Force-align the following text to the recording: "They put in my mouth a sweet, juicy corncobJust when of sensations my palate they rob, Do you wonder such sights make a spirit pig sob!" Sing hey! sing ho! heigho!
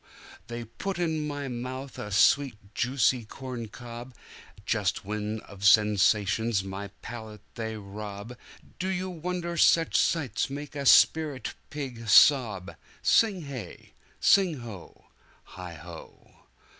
"They 0.47 0.63
put 0.63 0.97
in 0.97 1.27
my 1.27 1.47
mouth 1.47 1.99
a 1.99 2.09
sweet, 2.11 2.55
juicy 2.73 3.23
corncobJust 3.23 5.03
when 5.05 5.41
of 5.41 5.63
sensations 5.63 6.63
my 6.63 6.87
palate 7.03 7.43
they 7.53 7.77
rob, 7.77 8.35
Do 8.79 8.87
you 8.87 9.11
wonder 9.11 9.57
such 9.57 9.95
sights 9.95 10.49
make 10.49 10.75
a 10.75 10.87
spirit 10.87 11.53
pig 11.69 12.09
sob!" 12.09 12.75
Sing 13.03 13.41
hey! 13.43 13.93
sing 14.19 14.61
ho! 14.61 15.05
heigho! 15.49 16.31